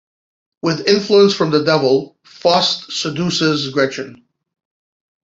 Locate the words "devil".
1.63-2.17